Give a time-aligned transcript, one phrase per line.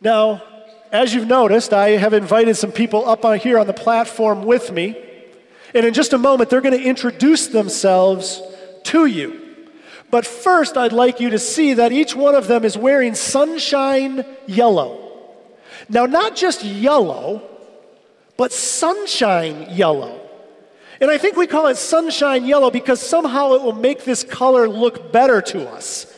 [0.00, 0.42] Now,
[0.92, 4.70] as you've noticed, I have invited some people up on here on the platform with
[4.70, 4.96] me.
[5.74, 8.40] And in just a moment, they're going to introduce themselves
[8.84, 9.42] to you.
[10.10, 14.24] But first, I'd like you to see that each one of them is wearing sunshine
[14.46, 15.02] yellow.
[15.88, 17.42] Now, not just yellow,
[18.36, 20.20] but sunshine yellow.
[21.00, 24.68] And I think we call it sunshine yellow because somehow it will make this color
[24.68, 26.12] look better to us.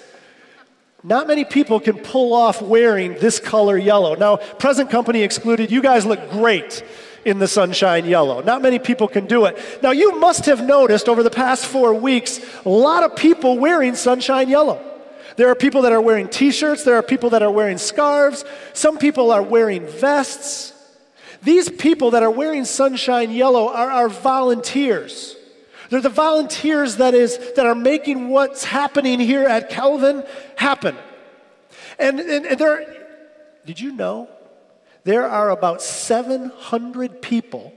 [1.04, 4.16] Not many people can pull off wearing this color yellow.
[4.16, 6.82] Now, present company excluded, you guys look great
[7.24, 8.42] in the sunshine yellow.
[8.42, 9.58] Not many people can do it.
[9.82, 13.94] Now, you must have noticed over the past four weeks a lot of people wearing
[13.94, 14.84] sunshine yellow.
[15.36, 18.44] There are people that are wearing t shirts, there are people that are wearing scarves,
[18.72, 20.72] some people are wearing vests.
[21.42, 25.36] These people that are wearing sunshine yellow are our volunteers.
[25.90, 30.24] They're the volunteers that, is, that are making what's happening here at Calvin
[30.56, 30.96] happen.
[31.98, 32.86] And, and, and there,
[33.64, 34.28] did you know
[35.04, 37.72] there are about 700 people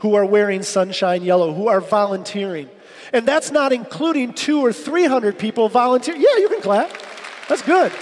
[0.00, 2.68] who are wearing sunshine yellow, who are volunteering.
[3.12, 6.20] And that's not including two or 300 people volunteering.
[6.20, 6.90] Yeah, you can clap.
[7.48, 7.92] That's good.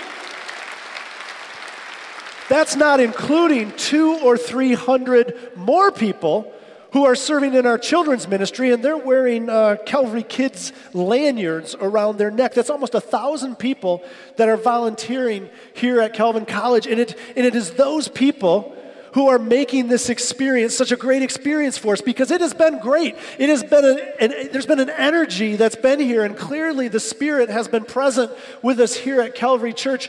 [2.48, 6.52] That's not including two or 300 more people
[6.94, 12.18] who are serving in our children's ministry, and they're wearing uh, Calvary Kids lanyards around
[12.18, 12.54] their neck.
[12.54, 14.04] That's almost a thousand people
[14.36, 18.76] that are volunteering here at Calvin College, and it, and it is those people
[19.14, 22.78] who are making this experience such a great experience for us because it has been
[22.78, 23.16] great.
[23.40, 27.50] It has been an, there's been an energy that's been here, and clearly the Spirit
[27.50, 28.30] has been present
[28.62, 30.08] with us here at Calvary Church,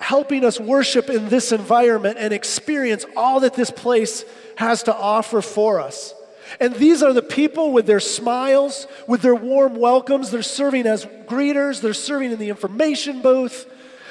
[0.00, 4.24] helping us worship in this environment and experience all that this place
[4.56, 6.14] has to offer for us.
[6.60, 10.30] And these are the people with their smiles, with their warm welcomes.
[10.30, 13.70] They're serving as greeters, they're serving in the information booth,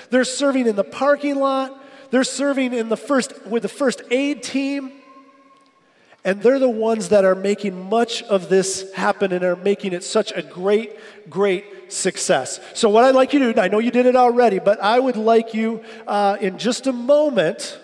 [0.10, 4.44] they're serving in the parking lot, they're serving in the first with the first aid
[4.44, 4.92] team.
[6.24, 10.03] And they're the ones that are making much of this happen and are making it
[10.03, 10.98] such a great,
[11.30, 12.59] great success.
[12.74, 15.00] So, what I'd like you to do, I know you did it already, but I
[15.00, 17.80] would like you uh, in just a moment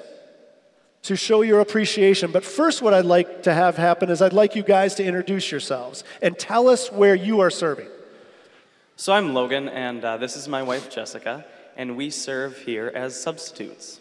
[1.04, 2.32] to show your appreciation.
[2.32, 5.52] But first, what I'd like to have happen is I'd like you guys to introduce
[5.52, 7.88] yourselves and tell us where you are serving.
[8.96, 11.44] So, I'm Logan, and uh, this is my wife, Jessica,
[11.76, 14.00] and we serve here as substitutes.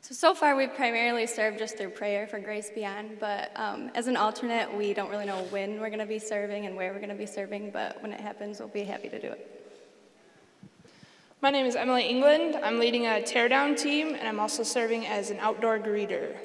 [0.00, 4.08] So, so far we've primarily served just through prayer for Grace Beyond, but um, as
[4.08, 6.98] an alternate, we don't really know when we're going to be serving and where we're
[6.98, 9.61] going to be serving, but when it happens, we'll be happy to do it.
[11.42, 12.56] My name is Emily England.
[12.62, 16.36] I'm leading a teardown team, and I'm also serving as an outdoor greeter.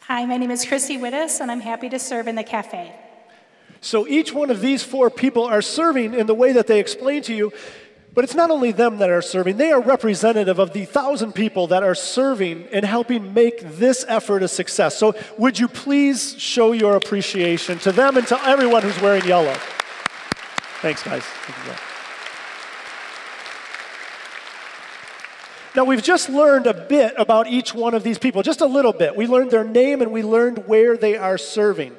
[0.00, 2.92] Hi, my name is Christy Wittes, and I'm happy to serve in the cafe.
[3.80, 7.22] So each one of these four people are serving in the way that they explain
[7.22, 7.52] to you,
[8.12, 11.68] but it's not only them that are serving, they are representative of the thousand people
[11.68, 14.98] that are serving and helping make this effort a success.
[14.98, 19.54] So would you please show your appreciation to them and to everyone who's wearing yellow?
[20.82, 21.22] Thanks, guys.
[21.22, 21.80] Thank you, guys.
[25.78, 28.92] Now, we've just learned a bit about each one of these people, just a little
[28.92, 29.14] bit.
[29.14, 31.94] We learned their name and we learned where they are serving.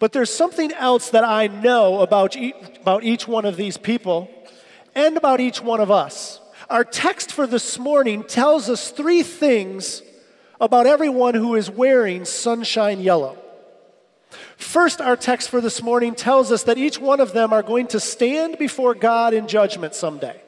[0.00, 4.28] But there's something else that I know about each, about each one of these people
[4.92, 6.40] and about each one of us.
[6.68, 10.02] Our text for this morning tells us three things
[10.60, 13.38] about everyone who is wearing sunshine yellow.
[14.56, 17.86] First, our text for this morning tells us that each one of them are going
[17.86, 20.42] to stand before God in judgment someday.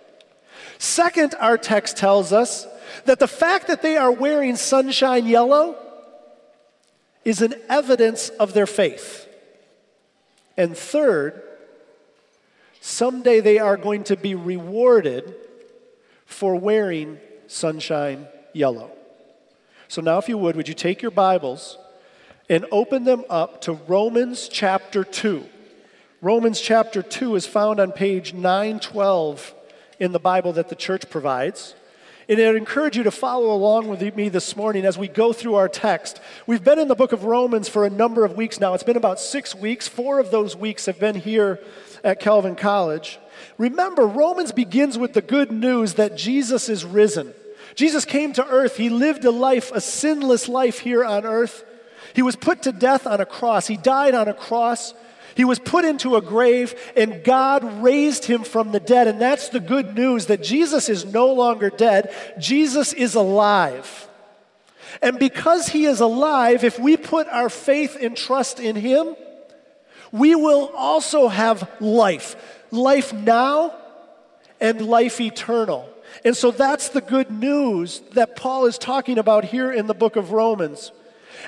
[0.78, 2.66] Second, our text tells us
[3.05, 5.77] that the fact that they are wearing sunshine yellow
[7.25, 9.28] is an evidence of their faith.
[10.56, 11.43] And third,
[12.81, 15.34] someday they are going to be rewarded
[16.27, 17.19] for wearing
[17.49, 18.91] sunshine yellow.
[19.89, 21.78] So now, if you would, would you take your Bibles
[22.49, 25.45] and open them up to Romans chapter 2?
[26.21, 29.55] Romans chapter 2 is found on page 912
[29.98, 31.75] in the Bible that the church provides.
[32.28, 35.54] And I'd encourage you to follow along with me this morning as we go through
[35.54, 36.21] our text.
[36.47, 38.74] We've been in the book of Romans for a number of weeks now.
[38.74, 39.89] It's been about six weeks.
[39.89, 41.59] Four of those weeks have been here
[42.04, 43.18] at Calvin College.
[43.56, 47.33] Remember, Romans begins with the good news that Jesus is risen.
[47.74, 48.77] Jesus came to earth.
[48.77, 51.65] He lived a life, a sinless life here on earth.
[52.15, 53.68] He was put to death on a cross.
[53.68, 54.92] He died on a cross.
[55.38, 59.06] He was put into a grave, and God raised him from the dead.
[59.06, 64.08] And that's the good news that Jesus is no longer dead, Jesus is alive.
[65.00, 69.14] And because he is alive, if we put our faith and trust in him,
[70.10, 72.34] we will also have life
[72.72, 73.76] life now
[74.60, 75.88] and life eternal.
[76.24, 80.16] And so that's the good news that Paul is talking about here in the book
[80.16, 80.90] of Romans.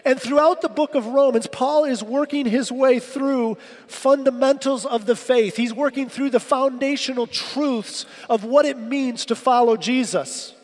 [0.04, 3.56] And throughout the book of Romans, Paul is working his way through
[3.86, 5.56] fundamentals of the faith.
[5.56, 10.54] He's working through the foundational truths of what it means to follow Jesus.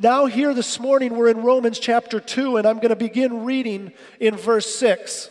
[0.00, 3.92] Now, here this morning, we're in Romans chapter 2, and I'm going to begin reading
[4.18, 5.30] in verse 6.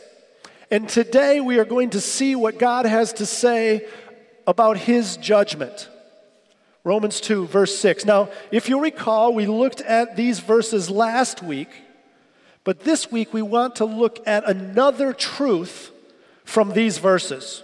[0.72, 3.86] And today we are going to see what God has to say
[4.48, 5.90] about his judgment.
[6.86, 8.06] Romans 2, verse 6.
[8.06, 11.70] Now, if you recall, we looked at these verses last week,
[12.64, 15.92] but this week we want to look at another truth
[16.46, 17.64] from these verses.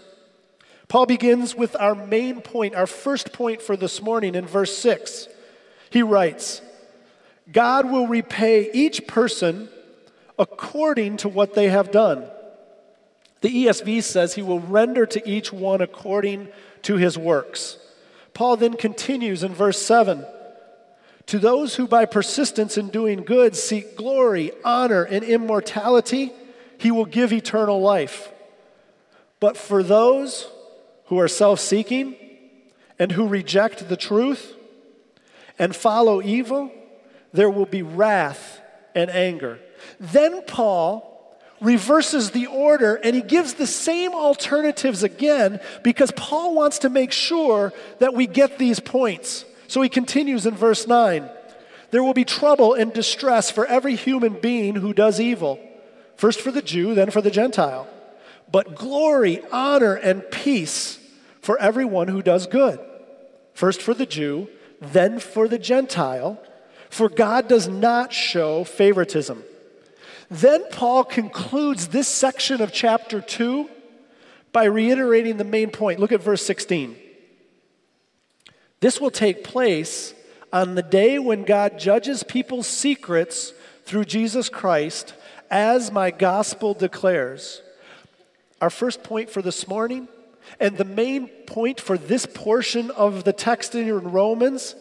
[0.87, 5.27] Paul begins with our main point, our first point for this morning in verse 6.
[5.89, 6.61] He writes,
[7.51, 9.69] God will repay each person
[10.37, 12.25] according to what they have done.
[13.41, 16.49] The ESV says he will render to each one according
[16.83, 17.77] to his works.
[18.33, 20.25] Paul then continues in verse 7
[21.29, 26.33] To those who by persistence in doing good seek glory, honor, and immortality,
[26.79, 28.31] he will give eternal life.
[29.39, 30.49] But for those
[31.05, 32.15] who are self seeking
[32.97, 34.55] and who reject the truth
[35.59, 36.71] and follow evil,
[37.31, 38.59] there will be wrath
[38.95, 39.59] and anger.
[39.99, 46.79] Then Paul reverses the order and he gives the same alternatives again because Paul wants
[46.79, 49.45] to make sure that we get these points.
[49.69, 51.29] So he continues in verse 9
[51.91, 55.59] There will be trouble and distress for every human being who does evil,
[56.15, 57.87] first for the Jew, then for the Gentile.
[58.51, 60.97] But glory, honor, and peace
[61.39, 62.79] for everyone who does good,
[63.53, 64.49] first for the Jew,
[64.81, 66.41] then for the Gentile.
[66.89, 69.43] For God does not show favoritism.
[70.31, 73.69] Then Paul concludes this section of chapter 2
[74.51, 75.99] by reiterating the main point.
[75.99, 76.95] Look at verse 16.
[78.79, 80.13] This will take place
[80.53, 83.53] on the day when God judges people's secrets
[83.83, 85.13] through Jesus Christ,
[85.51, 87.61] as my gospel declares.
[88.61, 90.07] Our first point for this morning,
[90.59, 94.75] and the main point for this portion of the text in Romans,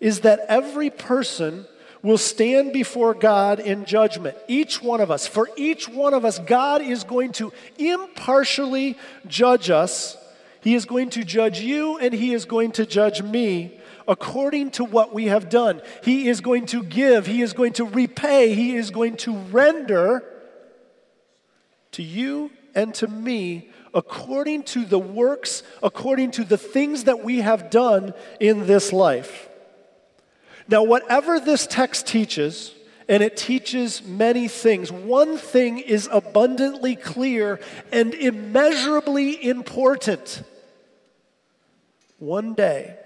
[0.00, 1.66] is that every person
[2.02, 4.36] will stand before God in judgment.
[4.46, 5.26] Each one of us.
[5.26, 8.96] For each one of us, God is going to impartially
[9.26, 10.16] judge us.
[10.68, 14.84] He is going to judge you and He is going to judge me according to
[14.84, 15.80] what we have done.
[16.04, 20.22] He is going to give, He is going to repay, He is going to render
[21.92, 27.38] to you and to me according to the works, according to the things that we
[27.38, 29.48] have done in this life.
[30.68, 32.74] Now, whatever this text teaches,
[33.08, 37.58] and it teaches many things, one thing is abundantly clear
[37.90, 40.42] and immeasurably important.
[42.18, 42.96] One day,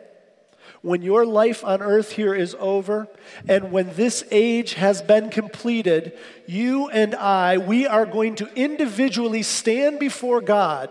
[0.81, 3.09] when your life on earth here is over,
[3.49, 9.43] and when this age has been completed, you and I, we are going to individually
[9.43, 10.91] stand before God,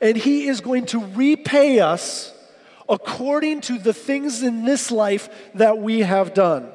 [0.00, 2.32] and He is going to repay us
[2.88, 6.70] according to the things in this life that we have done.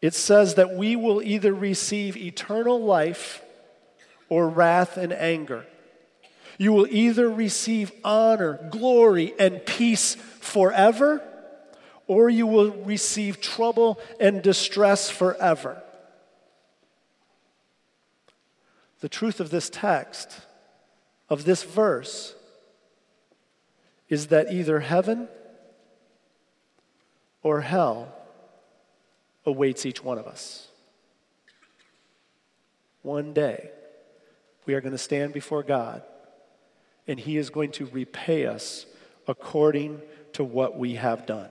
[0.00, 3.42] It says that we will either receive eternal life
[4.28, 5.66] or wrath and anger.
[6.58, 11.22] You will either receive honor, glory, and peace forever,
[12.06, 15.82] or you will receive trouble and distress forever.
[19.00, 20.40] The truth of this text,
[21.28, 22.34] of this verse,
[24.08, 25.28] is that either heaven
[27.42, 28.14] or hell
[29.44, 30.68] awaits each one of us.
[33.02, 33.70] One day,
[34.66, 36.02] we are going to stand before God,
[37.06, 38.86] and He is going to repay us
[39.26, 40.00] according
[40.34, 41.48] to what we have done.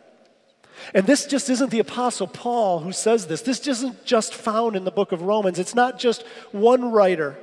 [0.94, 3.42] And this just isn't the Apostle Paul who says this.
[3.42, 5.60] This isn't just found in the book of Romans.
[5.60, 7.38] It's not just one writer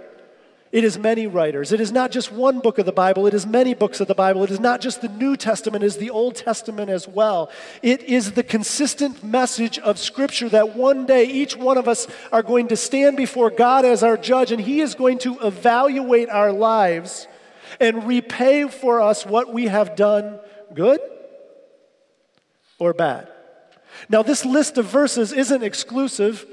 [0.73, 1.73] it is many writers.
[1.73, 4.15] It is not just one book of the Bible, it is many books of the
[4.15, 4.45] Bible.
[4.45, 7.51] It is not just the New Testament, it is the Old Testament as well.
[7.83, 12.45] It is the consistent message of Scripture that one day each one of us are
[12.45, 16.53] going to stand before God as our judge, and He is going to evaluate our
[16.53, 17.27] lives
[17.79, 20.41] and repay for us what we have done
[20.75, 21.01] good
[22.79, 23.29] or bad.
[24.09, 26.47] Now, this list of verses isn't exclusive.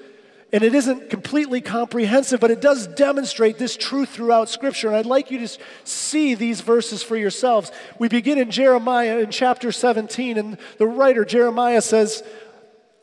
[0.54, 4.88] And it isn't completely comprehensive, but it does demonstrate this truth throughout Scripture.
[4.88, 7.70] And I'd like you to see these verses for yourselves.
[8.00, 12.24] We begin in Jeremiah in chapter 17, and the writer, Jeremiah, says,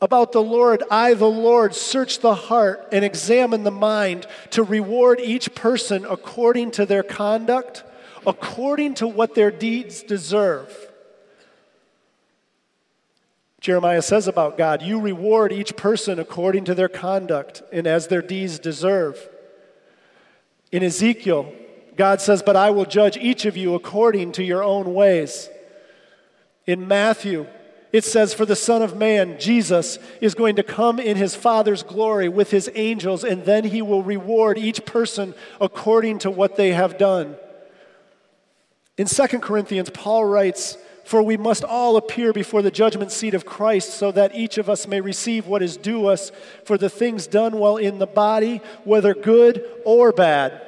[0.01, 5.19] about the Lord, I, the Lord, search the heart and examine the mind to reward
[5.19, 7.83] each person according to their conduct,
[8.27, 10.73] according to what their deeds deserve.
[13.65, 18.21] Jeremiah says about God, You reward each person according to their conduct and as their
[18.21, 19.17] deeds deserve.
[20.71, 21.51] In Ezekiel,
[21.95, 25.49] God says, But I will judge each of you according to your own ways.
[26.67, 27.47] In Matthew,
[27.91, 31.81] it says, For the Son of Man, Jesus, is going to come in his Father's
[31.81, 36.73] glory with his angels, and then he will reward each person according to what they
[36.73, 37.35] have done.
[38.97, 43.45] In 2 Corinthians, Paul writes, For we must all appear before the judgment seat of
[43.45, 46.31] Christ, so that each of us may receive what is due us
[46.63, 50.61] for the things done while in the body, whether good or bad.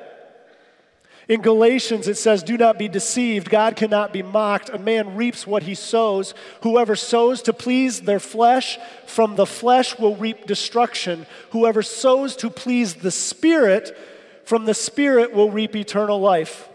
[1.29, 3.49] In Galatians, it says, Do not be deceived.
[3.49, 4.69] God cannot be mocked.
[4.69, 6.33] A man reaps what he sows.
[6.63, 11.25] Whoever sows to please their flesh, from the flesh will reap destruction.
[11.51, 13.97] Whoever sows to please the Spirit,
[14.43, 16.69] from the Spirit will reap eternal life.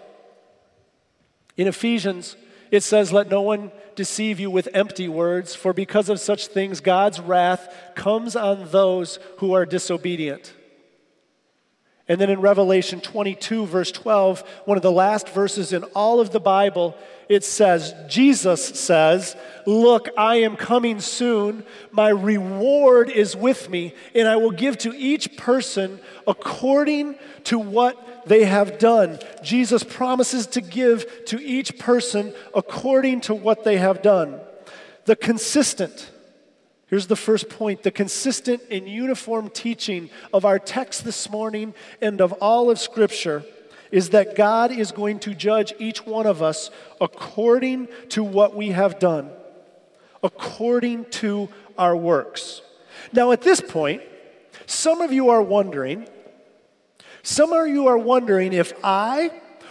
[1.56, 2.37] In Ephesians,
[2.71, 6.80] it says, Let no one deceive you with empty words, for because of such things,
[6.80, 10.54] God's wrath comes on those who are disobedient.
[12.12, 16.28] And then in Revelation 22, verse 12, one of the last verses in all of
[16.28, 16.95] the Bible,
[17.26, 21.64] it says, Jesus says, Look, I am coming soon.
[21.90, 27.14] My reward is with me, and I will give to each person according
[27.45, 29.19] to what they have done.
[29.42, 34.38] Jesus promises to give to each person according to what they have done.
[35.07, 36.11] The consistent,
[36.93, 41.73] Here's the first point the consistent and uniform teaching of our text this morning
[42.03, 43.45] and of all of Scripture
[43.91, 46.71] is that God is going to judge each one of us
[47.01, 49.31] according to what we have done,
[50.23, 52.61] according to our works.
[53.11, 54.03] Now, at this point,
[54.67, 56.07] some of you are wondering,
[57.23, 59.31] some of you are wondering if I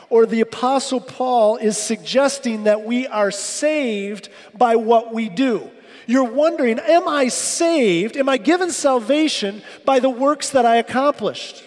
[0.09, 5.69] or the Apostle Paul is suggesting that we are saved by what we do.
[6.11, 8.17] You're wondering, am I saved?
[8.17, 11.63] Am I given salvation by the works that I accomplished?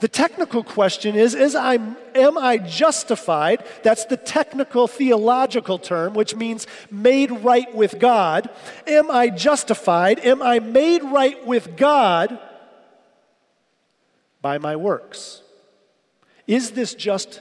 [0.00, 1.78] The technical question is, is I,
[2.14, 3.64] am I justified?
[3.82, 8.50] That's the technical theological term, which means made right with God.
[8.86, 10.18] Am I justified?
[10.18, 12.38] Am I made right with God
[14.42, 15.40] by my works?
[16.46, 17.40] Is this just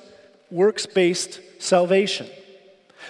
[0.50, 2.28] works based salvation?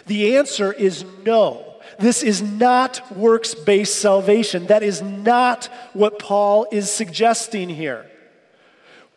[0.08, 1.75] The answer is no.
[2.00, 4.68] This is not works based salvation.
[4.68, 8.06] That is not what Paul is suggesting here.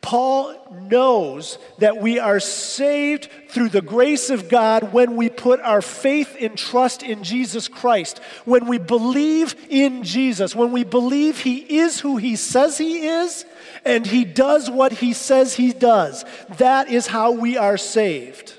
[0.00, 0.54] Paul
[0.88, 6.36] knows that we are saved through the grace of God when we put our faith
[6.40, 12.00] and trust in Jesus Christ, when we believe in Jesus, when we believe He is
[12.00, 13.44] who He says He is,
[13.84, 16.24] and He does what He says He does.
[16.58, 18.54] That is how we are saved.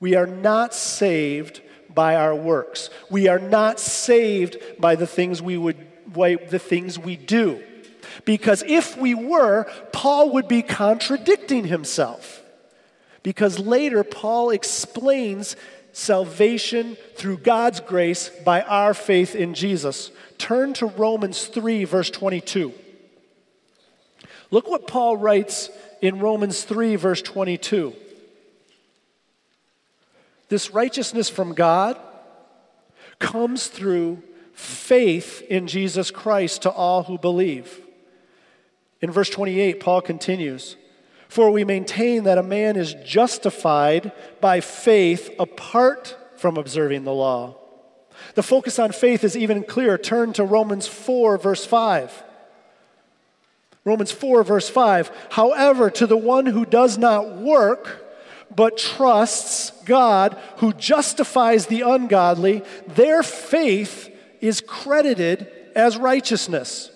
[0.00, 1.62] We are not saved
[1.94, 2.90] by our works.
[3.10, 5.76] We are not saved by the things we would
[6.14, 7.62] the things we do.
[8.24, 12.42] Because if we were, Paul would be contradicting himself.
[13.22, 15.56] Because later Paul explains
[15.92, 20.10] salvation through God's grace by our faith in Jesus.
[20.38, 22.72] Turn to Romans 3 verse 22.
[24.50, 25.70] Look what Paul writes
[26.02, 27.94] in Romans 3 verse 22.
[30.48, 31.98] This righteousness from God
[33.18, 34.22] comes through
[34.52, 37.80] faith in Jesus Christ to all who believe.
[39.00, 40.76] In verse 28, Paul continues
[41.28, 47.56] For we maintain that a man is justified by faith apart from observing the law.
[48.34, 49.98] The focus on faith is even clearer.
[49.98, 52.22] Turn to Romans 4, verse 5.
[53.84, 55.10] Romans 4, verse 5.
[55.30, 58.03] However, to the one who does not work,
[58.54, 64.10] but trusts God who justifies the ungodly, their faith
[64.40, 66.90] is credited as righteousness.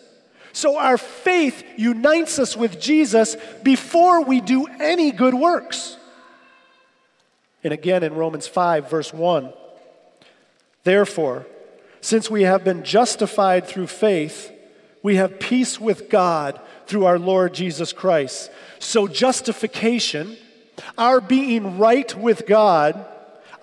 [0.52, 5.96] So our faith unites us with Jesus before we do any good works.
[7.62, 9.52] And again in Romans 5, verse 1
[10.84, 11.46] Therefore,
[12.00, 14.52] since we have been justified through faith,
[15.02, 18.50] we have peace with God through our Lord Jesus Christ.
[18.78, 20.36] So justification
[20.96, 23.04] our being right with God,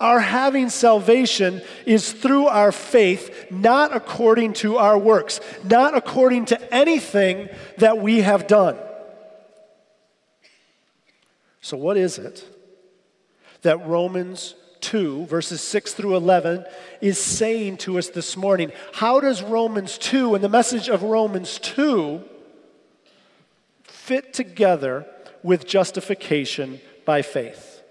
[0.00, 6.74] our having salvation is through our faith, not according to our works, not according to
[6.74, 8.76] anything that we have done.
[11.62, 12.46] So, what is it
[13.62, 16.64] that Romans 2, verses 6 through 11,
[17.00, 18.70] is saying to us this morning?
[18.92, 22.22] How does Romans 2 and the message of Romans 2
[23.82, 25.06] fit together
[25.42, 27.82] with justification by faith.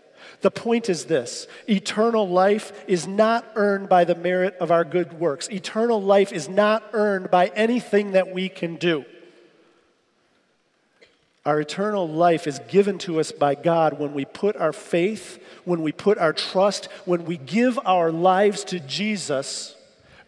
[0.42, 5.20] The point is this eternal life is not earned by the merit of our good
[5.20, 5.50] works.
[5.50, 9.06] Eternal life is not earned by anything that we can do.
[11.46, 15.82] Our eternal life is given to us by God when we put our faith, when
[15.82, 19.76] we put our trust, when we give our lives to Jesus.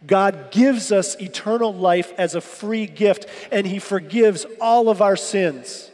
[0.06, 5.16] God gives us eternal life as a free gift, and He forgives all of our
[5.16, 5.87] sins.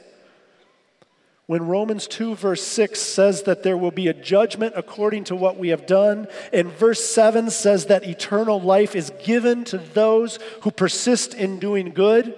[1.46, 5.58] When Romans 2, verse 6 says that there will be a judgment according to what
[5.58, 10.70] we have done, and verse 7 says that eternal life is given to those who
[10.70, 12.34] persist in doing good,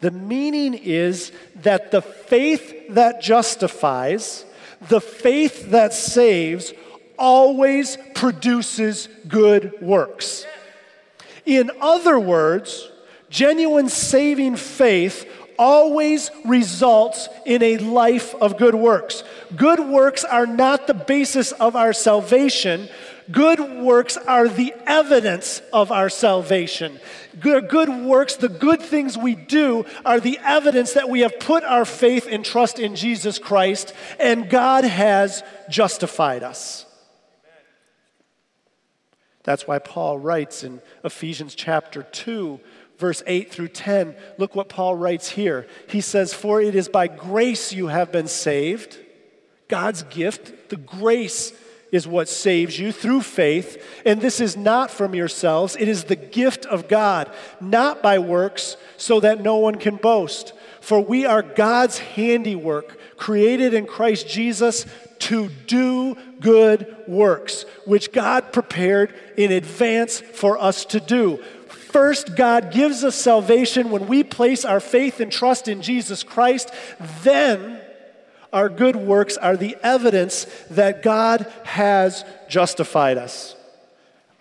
[0.00, 4.46] the meaning is that the faith that justifies,
[4.88, 6.72] the faith that saves,
[7.18, 10.46] always produces good works.
[11.44, 12.90] In other words,
[13.28, 19.24] genuine saving faith always results in a life of good works.
[19.56, 22.88] Good works are not the basis of our salvation.
[23.30, 26.98] Good works are the evidence of our salvation.
[27.38, 31.62] Good, good, works, the good things we do, are the evidence that we have put
[31.64, 36.86] our faith and trust in Jesus Christ, and God has justified us.
[39.44, 42.60] That's why Paul writes in Ephesians chapter 2,
[42.98, 44.14] verse 8 through 10.
[44.36, 45.66] Look what Paul writes here.
[45.88, 48.98] He says, For it is by grace you have been saved,
[49.68, 51.52] God's gift, the grace
[51.90, 53.82] is what saves you through faith.
[54.04, 58.76] And this is not from yourselves, it is the gift of God, not by works,
[58.96, 60.52] so that no one can boast.
[60.80, 64.86] For we are God's handiwork, created in Christ Jesus
[65.20, 71.42] to do good works, which God prepared in advance for us to do.
[71.88, 76.70] First, God gives us salvation when we place our faith and trust in Jesus Christ.
[77.22, 77.80] Then,
[78.52, 83.56] our good works are the evidence that God has justified us.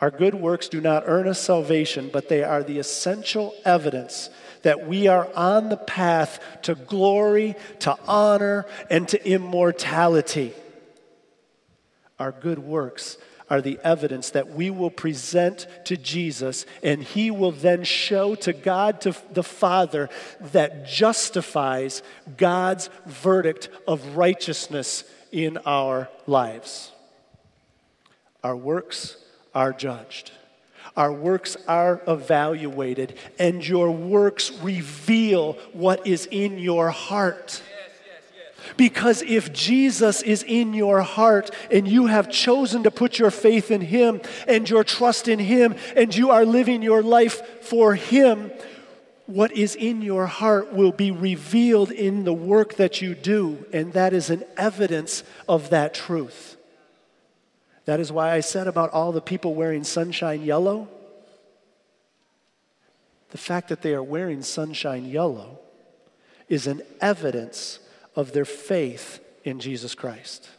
[0.01, 4.30] Our good works do not earn us salvation, but they are the essential evidence
[4.63, 10.52] that we are on the path to glory, to honor, and to immortality.
[12.19, 13.17] Our good works
[13.49, 18.53] are the evidence that we will present to Jesus, and He will then show to
[18.53, 20.10] God, to the Father,
[20.51, 22.03] that justifies
[22.36, 26.91] God's verdict of righteousness in our lives.
[28.43, 29.17] Our works
[29.53, 30.31] are judged.
[30.95, 37.62] Our works are evaluated, and your works reveal what is in your heart.
[38.75, 43.71] Because if Jesus is in your heart and you have chosen to put your faith
[43.71, 48.51] in Him and your trust in Him and you are living your life for Him,
[49.27, 53.93] what is in your heart will be revealed in the work that you do, and
[53.93, 56.56] that is an evidence of that truth.
[57.84, 60.88] That is why I said about all the people wearing sunshine yellow.
[63.32, 65.60] The fact that they are wearing sunshine yellow
[66.47, 67.80] is an evidence
[68.17, 70.49] of their faith in Jesus Christ.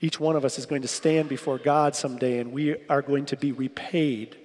[0.00, 3.26] Each one of us is going to stand before God someday and we are going
[3.26, 4.36] to be repaid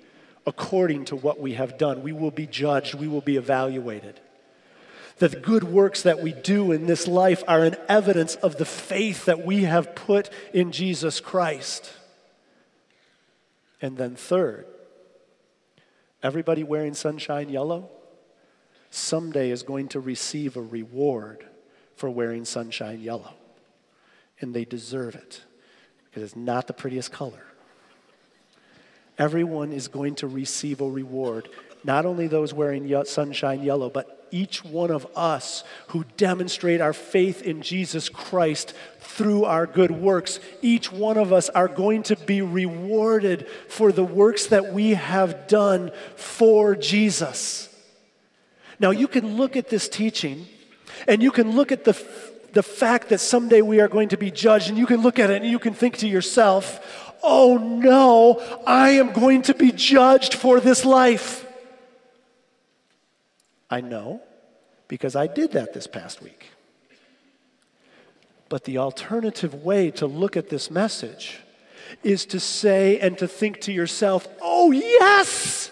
[0.45, 2.03] according to what we have done.
[2.03, 4.19] We will be judged, we will be evaluated.
[5.19, 9.25] The good works that we do in this life are an evidence of the faith
[9.25, 11.91] that we have put in Jesus Christ.
[13.81, 14.67] And then, third,
[16.21, 17.89] everybody wearing sunshine yellow?
[18.97, 21.45] Someday is going to receive a reward
[21.95, 23.33] for wearing sunshine yellow.
[24.39, 25.41] And they deserve it
[26.05, 27.43] because it's not the prettiest color.
[29.17, 31.49] Everyone is going to receive a reward,
[31.83, 37.41] not only those wearing sunshine yellow, but each one of us who demonstrate our faith
[37.41, 40.39] in Jesus Christ through our good works.
[40.61, 45.47] Each one of us are going to be rewarded for the works that we have
[45.47, 47.66] done for Jesus.
[48.79, 50.47] Now, you can look at this teaching
[51.07, 51.93] and you can look at the,
[52.53, 55.29] the fact that someday we are going to be judged, and you can look at
[55.29, 60.33] it and you can think to yourself, oh no, I am going to be judged
[60.33, 61.45] for this life.
[63.69, 64.21] I know
[64.87, 66.51] because I did that this past week.
[68.49, 71.39] But the alternative way to look at this message
[72.03, 75.69] is to say and to think to yourself, oh, yes!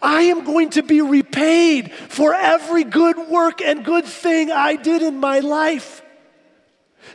[0.00, 5.02] I am going to be repaid for every good work and good thing I did
[5.02, 6.02] in my life.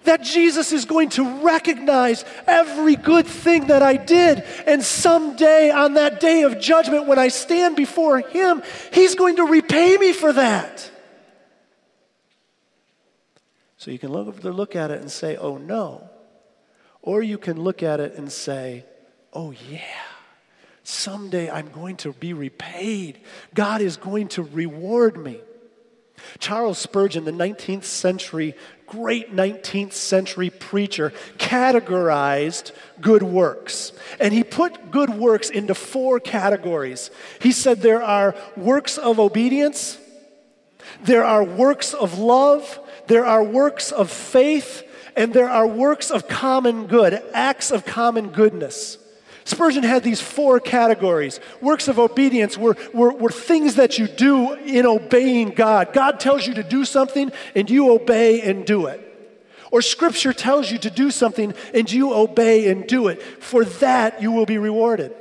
[0.06, 4.44] That Jesus is going to recognize every good thing that I did.
[4.66, 9.44] And someday, on that day of judgment, when I stand before Him, He's going to
[9.44, 10.90] repay me for that.
[13.78, 16.10] So you can look, look at it and say, oh no.
[17.02, 18.86] Or you can look at it and say,
[19.34, 19.82] oh yeah,
[20.84, 23.20] someday I'm going to be repaid.
[23.54, 25.40] God is going to reward me.
[26.40, 28.56] Charles Spurgeon, the 19th century,
[28.88, 33.92] great 19th century preacher, categorized good works.
[34.20, 37.12] And he put good works into four categories.
[37.42, 39.98] He said there are works of obedience,
[41.04, 44.84] there are works of love, there are works of faith,
[45.16, 48.98] and there are works of common good, acts of common goodness.
[49.46, 51.40] Spurgeon had these four categories.
[51.62, 55.94] Works of obedience were, were, were, things that you do in obeying God.
[55.94, 59.10] God tells you to do something and you obey and do it.
[59.70, 63.22] Or Scripture tells you to do something and you obey and do it.
[63.22, 65.14] For that you will be rewarded.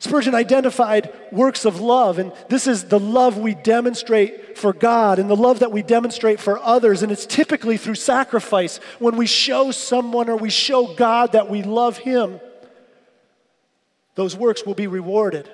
[0.00, 5.28] Spurgeon identified works of love, and this is the love we demonstrate for God and
[5.28, 7.02] the love that we demonstrate for others.
[7.02, 11.64] And it's typically through sacrifice when we show someone or we show God that we
[11.64, 12.40] love Him
[14.18, 15.48] those works will be rewarded.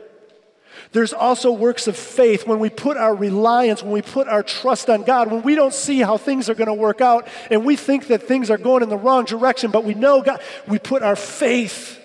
[0.92, 4.88] There's also works of faith when we put our reliance, when we put our trust
[4.88, 7.76] on God, when we don't see how things are going to work out and we
[7.76, 11.02] think that things are going in the wrong direction, but we know God, we put
[11.02, 12.00] our faith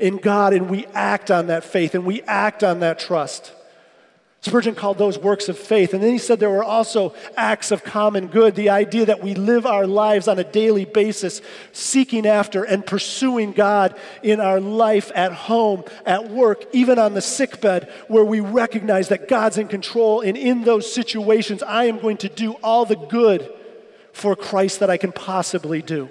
[0.00, 3.52] in God and we act on that faith and we act on that trust.
[4.42, 5.92] Spurgeon called those works of faith.
[5.92, 9.34] And then he said there were also acts of common good, the idea that we
[9.34, 15.10] live our lives on a daily basis, seeking after and pursuing God in our life
[15.16, 20.20] at home, at work, even on the sickbed, where we recognize that God's in control.
[20.20, 23.52] And in those situations, I am going to do all the good
[24.12, 26.08] for Christ that I can possibly do.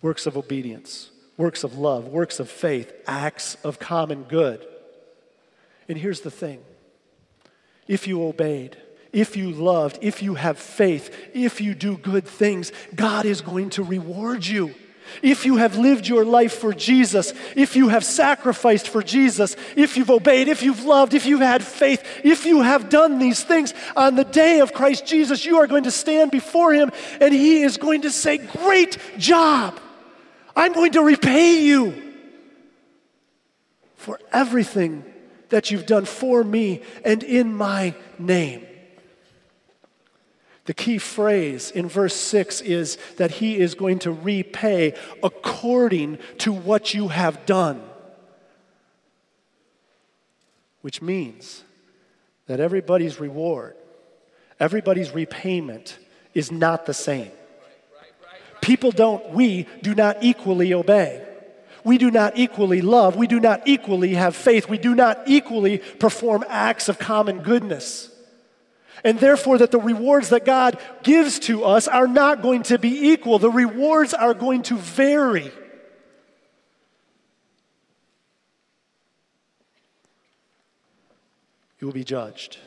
[0.00, 4.66] Works of obedience, works of love, works of faith, acts of common good.
[5.88, 6.62] And here's the thing
[7.86, 8.76] if you obeyed,
[9.12, 13.70] if you loved, if you have faith, if you do good things, God is going
[13.70, 14.74] to reward you.
[15.20, 19.96] If you have lived your life for Jesus, if you have sacrificed for Jesus, if
[19.96, 23.74] you've obeyed, if you've loved, if you've had faith, if you have done these things,
[23.94, 26.90] on the day of Christ Jesus, you are going to stand before Him
[27.20, 29.78] and He is going to say, Great job!
[30.54, 32.14] I'm going to repay you
[33.96, 35.04] for everything
[35.52, 38.66] that you've done for me and in my name.
[40.64, 46.52] The key phrase in verse 6 is that he is going to repay according to
[46.52, 47.82] what you have done.
[50.80, 51.62] Which means
[52.46, 53.76] that everybody's reward,
[54.58, 55.98] everybody's repayment
[56.32, 57.30] is not the same.
[58.62, 61.26] People don't, we do not equally obey
[61.84, 65.78] we do not equally love, we do not equally have faith, we do not equally
[65.78, 68.10] perform acts of common goodness.
[69.04, 73.10] And therefore, that the rewards that God gives to us are not going to be
[73.10, 73.40] equal.
[73.40, 75.50] The rewards are going to vary.
[81.80, 82.58] You will be judged.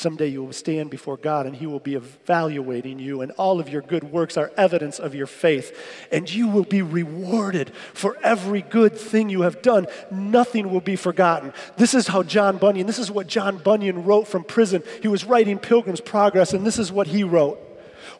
[0.00, 3.68] Someday you will stand before God and He will be evaluating you, and all of
[3.68, 5.76] your good works are evidence of your faith.
[6.10, 9.86] And you will be rewarded for every good thing you have done.
[10.10, 11.52] Nothing will be forgotten.
[11.76, 14.82] This is how John Bunyan, this is what John Bunyan wrote from prison.
[15.02, 17.58] He was writing Pilgrim's Progress, and this is what he wrote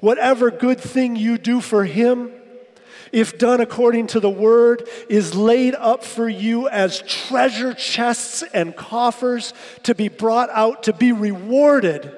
[0.00, 2.32] Whatever good thing you do for Him,
[3.12, 8.76] if done according to the word, is laid up for you as treasure chests and
[8.76, 9.52] coffers
[9.84, 12.16] to be brought out to be rewarded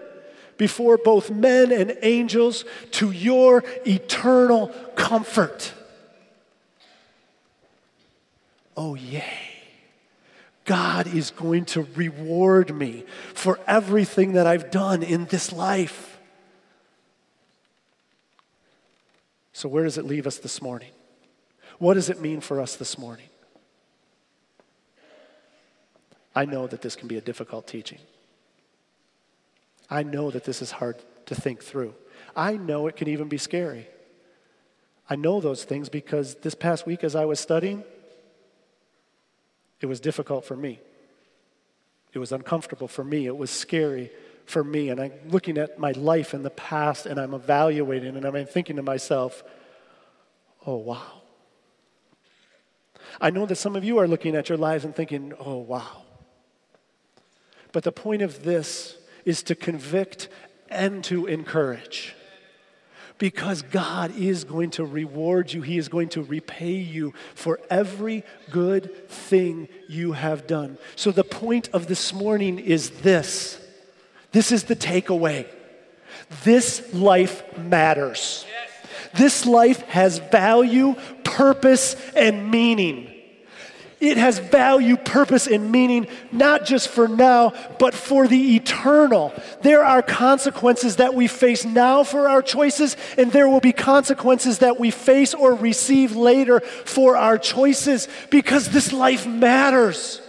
[0.56, 5.72] before both men and angels to your eternal comfort.
[8.76, 9.24] Oh, yay.
[10.64, 16.11] God is going to reward me for everything that I've done in this life.
[19.52, 20.90] So, where does it leave us this morning?
[21.78, 23.28] What does it mean for us this morning?
[26.34, 27.98] I know that this can be a difficult teaching.
[29.90, 31.94] I know that this is hard to think through.
[32.34, 33.88] I know it can even be scary.
[35.10, 37.84] I know those things because this past week, as I was studying,
[39.80, 40.80] it was difficult for me.
[42.14, 43.26] It was uncomfortable for me.
[43.26, 44.10] It was scary
[44.46, 44.88] for me.
[44.90, 48.76] And I'm looking at my life in the past and I'm evaluating and I'm thinking
[48.76, 49.42] to myself,
[50.66, 51.22] oh, wow.
[53.20, 56.02] I know that some of you are looking at your lives and thinking, oh, wow.
[57.72, 60.28] But the point of this is to convict
[60.68, 62.14] and to encourage.
[63.18, 68.24] Because God is going to reward you, He is going to repay you for every
[68.50, 70.76] good thing you have done.
[70.96, 73.61] So, the point of this morning is this
[74.32, 75.46] this is the takeaway.
[76.44, 78.46] this life matters.
[79.14, 83.12] This life has value, purpose, and meaning.
[84.00, 89.32] It has value, purpose, and meaning, not just for now, but for the eternal.
[89.60, 94.58] There are consequences that we face now for our choices, and there will be consequences
[94.58, 100.20] that we face or receive later for our choices because this life matters.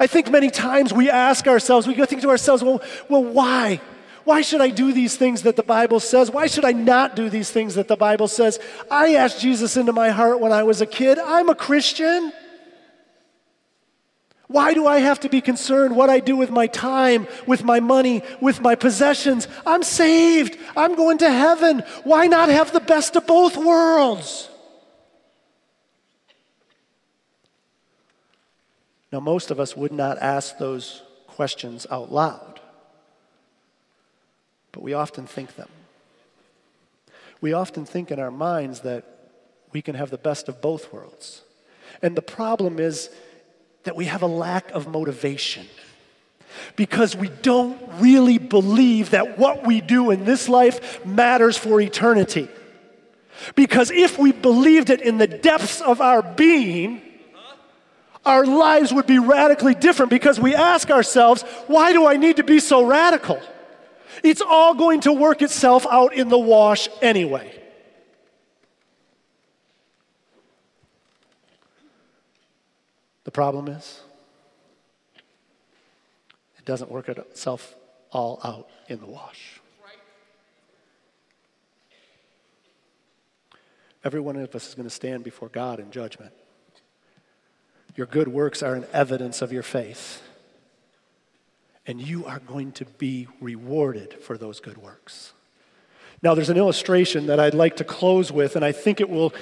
[0.00, 3.82] I think many times we ask ourselves, we go think to ourselves, well, well, why?
[4.24, 6.30] Why should I do these things that the Bible says?
[6.30, 8.58] Why should I not do these things that the Bible says?
[8.90, 11.18] I asked Jesus into my heart when I was a kid.
[11.18, 12.32] I'm a Christian.
[14.46, 17.80] Why do I have to be concerned what I do with my time, with my
[17.80, 19.48] money, with my possessions?
[19.64, 20.58] I'm saved.
[20.76, 21.84] I'm going to heaven.
[22.04, 24.49] Why not have the best of both worlds?
[29.12, 32.60] Now, most of us would not ask those questions out loud,
[34.72, 35.68] but we often think them.
[37.40, 39.04] We often think in our minds that
[39.72, 41.42] we can have the best of both worlds.
[42.02, 43.10] And the problem is,
[43.84, 45.66] that we have a lack of motivation
[46.76, 52.48] because we don't really believe that what we do in this life matters for eternity.
[53.54, 57.00] Because if we believed it in the depths of our being,
[58.24, 62.44] our lives would be radically different because we ask ourselves, why do I need to
[62.44, 63.40] be so radical?
[64.22, 67.56] It's all going to work itself out in the wash anyway.
[73.24, 74.00] The problem is,
[76.58, 77.74] it doesn't work itself
[78.10, 79.60] all out in the wash.
[84.02, 86.32] Every one of us is going to stand before God in judgment.
[88.00, 90.22] Your good works are an evidence of your faith.
[91.86, 95.34] And you are going to be rewarded for those good works.
[96.22, 99.34] Now, there's an illustration that I'd like to close with, and I think it will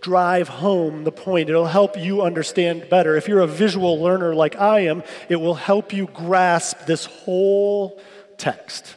[0.00, 1.50] drive home the point.
[1.50, 3.16] It'll help you understand better.
[3.16, 8.00] If you're a visual learner like I am, it will help you grasp this whole
[8.38, 8.96] text.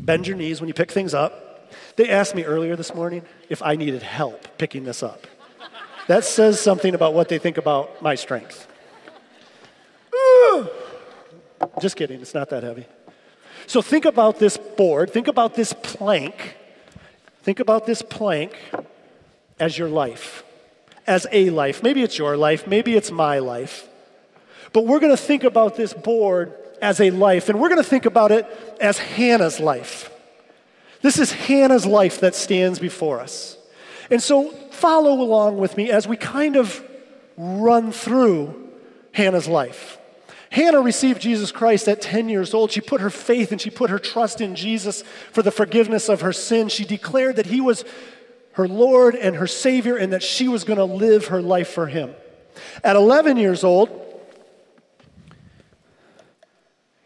[0.00, 1.70] Bend your knees when you pick things up.
[1.94, 5.28] They asked me earlier this morning if I needed help picking this up.
[6.08, 8.66] That says something about what they think about my strength.
[11.80, 12.86] Just kidding, it's not that heavy.
[13.66, 16.56] So think about this board, think about this plank.
[17.42, 18.58] Think about this plank
[19.60, 20.44] as your life,
[21.06, 21.82] as a life.
[21.82, 23.86] Maybe it's your life, maybe it's my life.
[24.72, 27.88] But we're going to think about this board as a life, and we're going to
[27.88, 28.46] think about it
[28.80, 30.10] as Hannah's life.
[31.02, 33.57] This is Hannah's life that stands before us.
[34.10, 36.82] And so follow along with me as we kind of
[37.36, 38.70] run through
[39.12, 39.98] Hannah's life.
[40.50, 42.70] Hannah received Jesus Christ at 10 years old.
[42.70, 46.22] She put her faith and she put her trust in Jesus for the forgiveness of
[46.22, 46.68] her sin.
[46.68, 47.84] She declared that he was
[48.58, 51.86] her Lord and her Savior, and that she was going to live her life for
[51.86, 52.12] Him.
[52.82, 53.88] At 11 years old,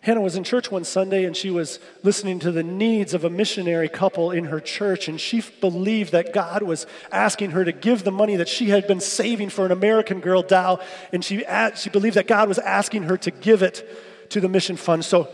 [0.03, 3.31] Hannah was in church one Sunday and she was listening to the needs of a
[3.31, 8.03] missionary couple in her church, and she believed that God was asking her to give
[8.03, 10.81] the money that she had been saving for an American Girl doll,
[11.13, 11.45] and she,
[11.77, 13.89] she believed that God was asking her to give it
[14.31, 15.05] to the mission fund.
[15.05, 15.29] So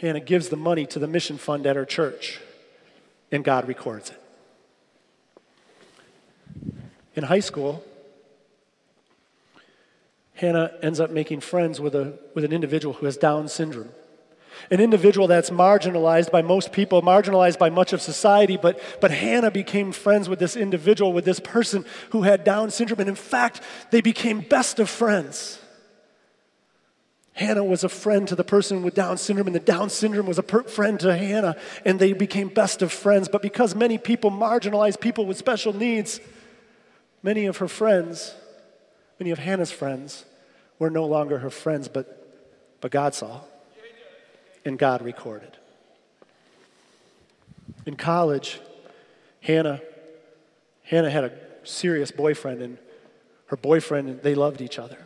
[0.00, 2.40] Hannah gives the money to the mission fund at her church,
[3.30, 4.16] and God records it.
[7.14, 7.84] In high school,
[10.40, 13.90] Hannah ends up making friends with, a, with an individual who has Down syndrome.
[14.70, 19.50] An individual that's marginalized by most people, marginalized by much of society, but, but Hannah
[19.50, 23.60] became friends with this individual, with this person who had Down syndrome, and in fact,
[23.90, 25.60] they became best of friends.
[27.32, 30.38] Hannah was a friend to the person with Down syndrome, and the Down syndrome was
[30.38, 33.28] a per- friend to Hannah, and they became best of friends.
[33.28, 36.20] But because many people marginalize people with special needs,
[37.22, 38.34] Many of her friends,
[39.18, 40.24] many of Hannah's friends,
[40.80, 42.26] were no longer her friends, but,
[42.80, 43.42] but God saw
[44.64, 45.56] and God recorded.
[47.86, 48.60] In college,
[49.40, 49.80] Hannah,
[50.82, 52.78] Hannah had a serious boyfriend, and
[53.46, 54.98] her boyfriend, they loved each other.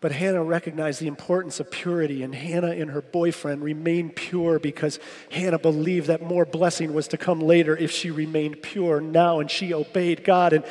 [0.00, 4.98] But Hannah recognized the importance of purity, and Hannah and her boyfriend remained pure because
[5.30, 9.50] Hannah believed that more blessing was to come later if she remained pure now, and
[9.50, 10.64] she obeyed God, and,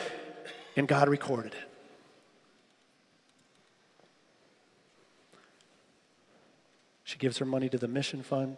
[0.76, 1.73] and God recorded it.
[7.14, 8.58] She gives her money to the mission fund.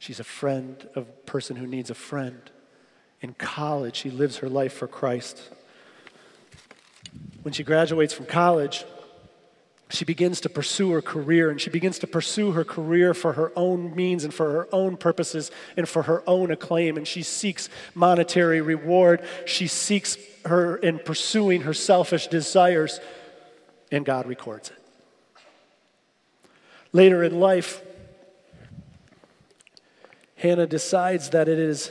[0.00, 2.40] She's a friend of person who needs a friend.
[3.20, 5.40] In college, she lives her life for Christ.
[7.42, 8.84] When she graduates from college,
[9.90, 13.52] she begins to pursue her career and she begins to pursue her career for her
[13.54, 17.68] own means and for her own purposes and for her own acclaim and she seeks
[17.94, 22.98] monetary reward she seeks her in pursuing her selfish desires
[23.92, 24.85] and god records it
[26.96, 27.82] later in life
[30.36, 31.90] hannah decides that it is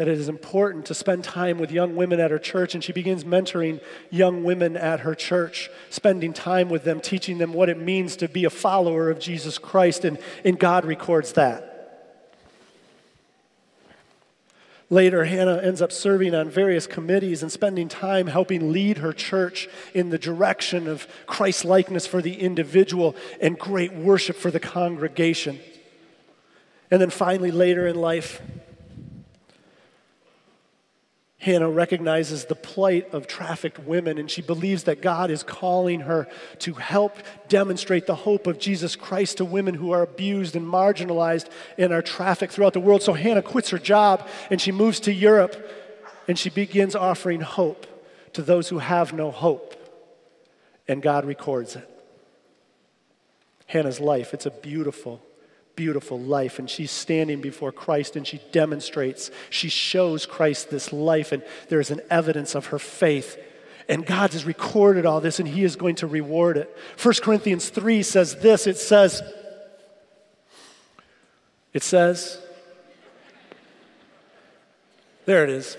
[0.00, 2.90] that it is important to spend time with young women at her church, and she
[2.90, 7.78] begins mentoring young women at her church, spending time with them, teaching them what it
[7.78, 11.69] means to be a follower of Jesus Christ, and, and God records that.
[14.92, 19.68] Later, Hannah ends up serving on various committees and spending time helping lead her church
[19.94, 25.60] in the direction of Christ likeness for the individual and great worship for the congregation.
[26.90, 28.42] And then finally, later in life,
[31.40, 36.28] Hannah recognizes the plight of trafficked women, and she believes that God is calling her
[36.58, 37.16] to help
[37.48, 41.48] demonstrate the hope of Jesus Christ to women who are abused and marginalized
[41.78, 43.02] and are trafficked throughout the world.
[43.02, 45.56] So Hannah quits her job and she moves to Europe
[46.28, 47.86] and she begins offering hope
[48.34, 49.74] to those who have no hope.
[50.86, 51.88] And God records it.
[53.64, 55.22] Hannah's life, it's a beautiful
[55.80, 56.58] beautiful life.
[56.58, 61.80] And she's standing before Christ and she demonstrates, she shows Christ this life, and there
[61.80, 63.38] is an evidence of her faith.
[63.88, 66.76] And God has recorded all this and He is going to reward it.
[67.02, 69.22] 1 Corinthians 3 says this it says,
[71.72, 72.38] it says,
[75.24, 75.78] there it is.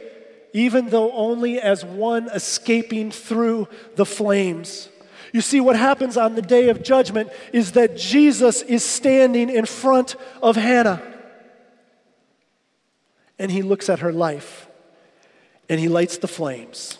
[0.53, 4.89] even though only as one escaping through the flames.
[5.31, 9.65] You see, what happens on the day of judgment is that Jesus is standing in
[9.65, 11.01] front of Hannah.
[13.39, 14.67] And he looks at her life
[15.69, 16.97] and he lights the flames.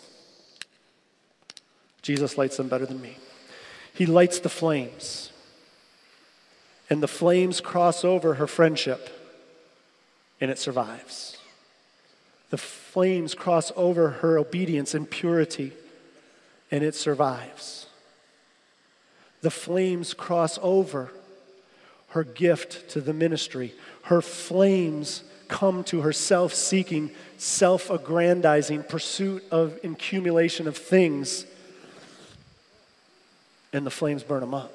[2.00, 3.16] Jesus lights them better than me.
[3.94, 5.30] He lights the flames.
[6.88, 9.10] And the flames cross over her friendship
[10.40, 11.31] and it survives.
[12.52, 15.72] The flames cross over her obedience and purity,
[16.70, 17.86] and it survives.
[19.40, 21.10] The flames cross over
[22.08, 23.72] her gift to the ministry.
[24.02, 31.46] Her flames come to her self seeking, self aggrandizing pursuit of accumulation of things,
[33.72, 34.74] and the flames burn them up.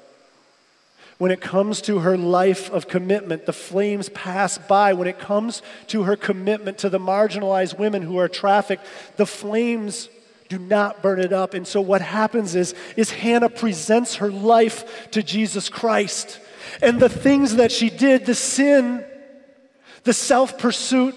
[1.18, 4.92] When it comes to her life of commitment, the flames pass by.
[4.92, 10.08] When it comes to her commitment to the marginalized women who are trafficked, the flames
[10.48, 11.54] do not burn it up.
[11.54, 16.40] And so what happens is, is Hannah presents her life to Jesus Christ.
[16.80, 19.04] And the things that she did, the sin,
[20.04, 21.14] the self pursuit,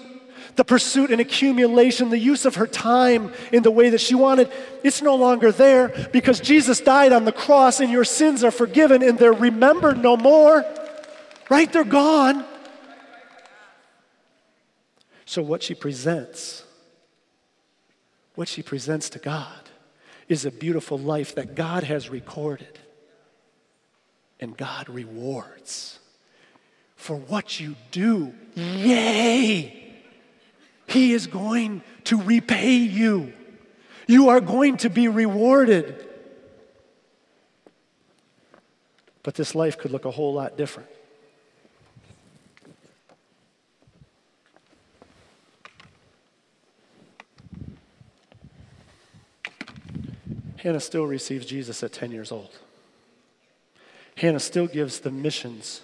[0.56, 4.50] the pursuit and accumulation, the use of her time in the way that she wanted,
[4.82, 9.02] it's no longer there because Jesus died on the cross and your sins are forgiven
[9.02, 10.64] and they're remembered no more.
[11.48, 11.72] Right?
[11.72, 12.44] They're gone.
[15.24, 16.64] So, what she presents,
[18.34, 19.70] what she presents to God,
[20.28, 22.78] is a beautiful life that God has recorded
[24.40, 25.98] and God rewards
[26.96, 28.34] for what you do.
[28.54, 29.81] Yay!
[30.92, 33.32] He is going to repay you.
[34.06, 36.06] You are going to be rewarded.
[39.22, 40.90] But this life could look a whole lot different.
[50.58, 52.50] Hannah still receives Jesus at 10 years old.
[54.18, 55.80] Hannah still gives the missions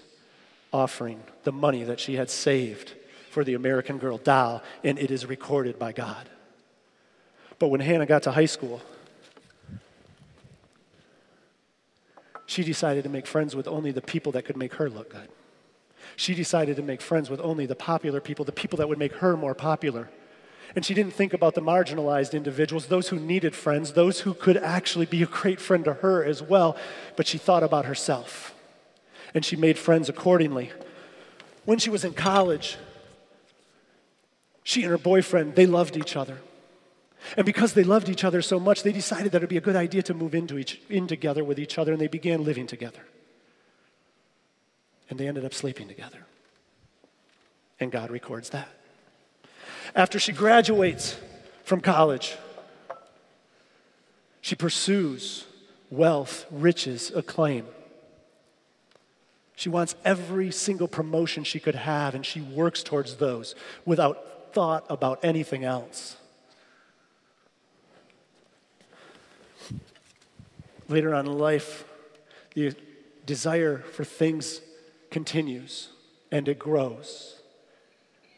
[0.71, 2.93] offering, the money that she had saved
[3.39, 6.29] for the American Girl doll, and it is recorded by God.
[7.61, 8.83] But when Hannah got to high school,
[12.47, 15.29] she decided to make friends with only the people that could make her look good.
[16.17, 19.13] She decided to make friends with only the popular people, the people that would make
[19.13, 20.11] her more popular.
[20.75, 24.57] And she didn't think about the marginalized individuals, those who needed friends, those who could
[24.57, 26.77] actually be a great friend to her as well.
[27.15, 28.53] But she thought about herself.
[29.33, 30.73] And she made friends accordingly.
[31.65, 32.79] When she was in college,
[34.69, 36.41] she and her boyfriend, they loved each other.
[37.39, 39.63] And because they loved each other so much, they decided that it would be a
[39.63, 42.67] good idea to move into each, in together with each other, and they began living
[42.67, 43.01] together.
[45.09, 46.19] And they ended up sleeping together.
[47.81, 48.69] And God records that.
[49.95, 51.17] After she graduates
[51.65, 52.37] from college,
[54.43, 55.47] she pursues
[55.91, 57.65] wealth, riches, acclaim.
[59.57, 63.55] She wants every single promotion she could have, and she works towards those
[63.87, 66.17] without thought about anything else.
[70.89, 71.85] Later on in life,
[72.55, 72.75] the
[73.27, 74.61] desire for things
[75.11, 75.91] continues
[76.31, 77.37] and it grows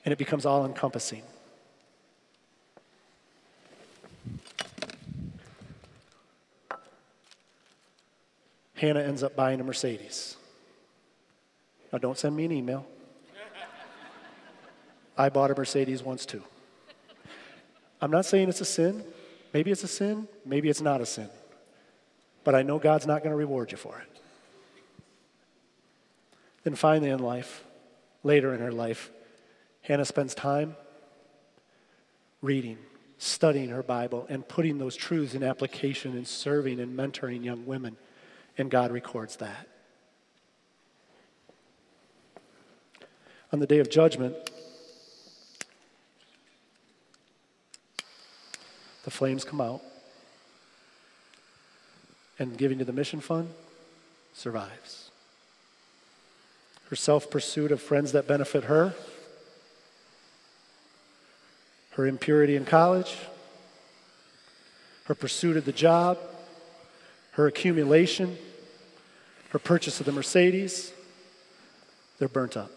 [0.04, 1.22] and it becomes all encompassing.
[8.74, 10.36] Hannah ends up buying a Mercedes.
[11.92, 12.86] Now, don't send me an email.
[15.20, 16.42] I bought a Mercedes once too.
[18.00, 19.04] I'm not saying it's a sin.
[19.52, 21.28] Maybe it's a sin, maybe it's not a sin.
[22.42, 24.20] But I know God's not going to reward you for it.
[26.64, 27.64] Then finally in life,
[28.22, 29.10] later in her life,
[29.82, 30.76] Hannah spends time
[32.42, 32.78] reading,
[33.18, 37.96] studying her Bible, and putting those truths in application and serving and mentoring young women.
[38.56, 39.66] And God records that.
[43.52, 44.34] On the day of judgment,
[49.10, 49.82] the flames come out,
[52.38, 53.52] and giving to the mission fund
[54.32, 55.10] survives.
[56.90, 58.94] Her self pursuit of friends that benefit her,
[61.94, 63.16] her impurity in college,
[65.06, 66.16] her pursuit of the job,
[67.32, 68.38] her accumulation,
[69.48, 70.92] her purchase of the Mercedes,
[72.20, 72.70] they're burnt up.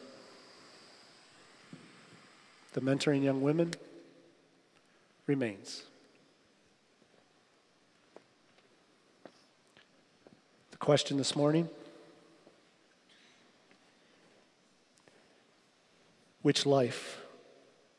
[2.74, 3.76] The mentoring young women
[5.28, 5.84] remains.
[10.84, 11.70] Question this morning
[16.42, 17.22] which life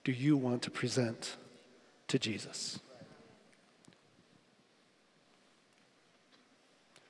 [0.04, 1.36] do you want to present
[2.08, 2.78] to Jesus?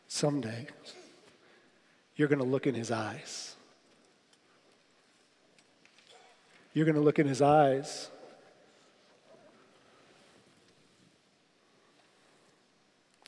[0.07, 0.69] Someday,
[2.15, 3.57] you're going to look in his eyes.
[6.73, 8.11] You're going to look in his eyes.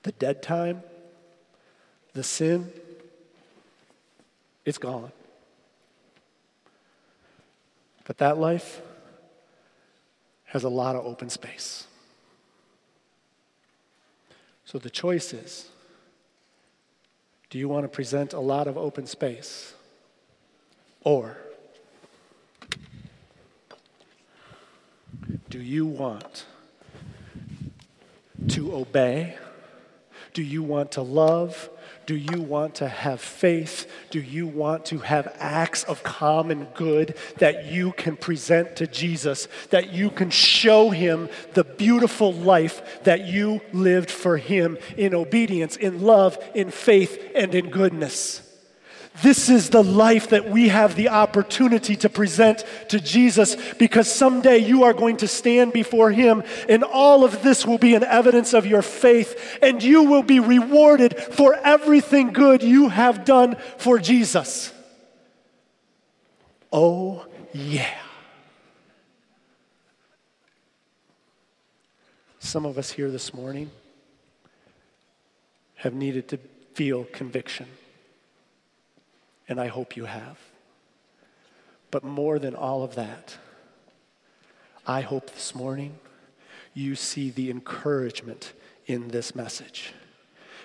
[0.05, 0.84] The dead time,
[2.16, 2.72] the sin,
[4.64, 5.12] it's gone.
[8.06, 8.80] But that life
[10.46, 11.86] has a lot of open space.
[14.64, 15.68] So the choice is
[17.50, 19.74] do you want to present a lot of open space?
[21.02, 21.36] Or
[25.50, 26.46] do you want
[28.48, 29.36] to obey?
[30.32, 31.70] Do you want to love?
[32.07, 33.90] Do you want to have faith?
[34.11, 39.48] Do you want to have acts of common good that you can present to Jesus,
[39.70, 45.76] that you can show him the beautiful life that you lived for him in obedience,
[45.76, 48.45] in love, in faith, and in goodness?
[49.22, 54.58] This is the life that we have the opportunity to present to Jesus because someday
[54.58, 58.52] you are going to stand before Him and all of this will be an evidence
[58.52, 63.98] of your faith and you will be rewarded for everything good you have done for
[63.98, 64.72] Jesus.
[66.72, 67.94] Oh, yeah.
[72.38, 73.70] Some of us here this morning
[75.76, 76.38] have needed to
[76.74, 77.66] feel conviction
[79.49, 80.38] and I hope you have.
[81.90, 83.36] But more than all of that,
[84.86, 85.99] I hope this morning
[86.74, 88.53] you see the encouragement
[88.86, 89.92] in this message.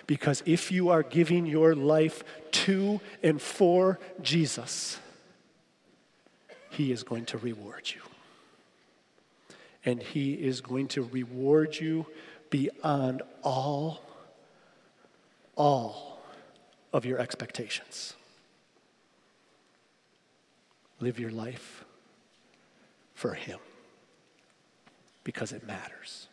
[0.07, 4.99] Because if you are giving your life to and for Jesus,
[6.69, 8.01] He is going to reward you.
[9.85, 12.05] And He is going to reward you
[12.49, 14.01] beyond all,
[15.55, 16.19] all
[16.91, 18.15] of your expectations.
[21.01, 21.83] Live your life
[23.13, 23.59] for Him
[25.23, 26.27] because it matters.